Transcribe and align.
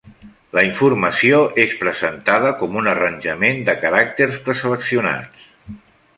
La 0.57 0.61
informació 0.67 1.41
és 1.63 1.75
presentada 1.81 2.55
com 2.63 2.79
un 2.81 2.91
arranjament 2.95 3.61
de 3.69 3.77
caràcters 3.85 4.41
preseleccionats. 4.49 5.47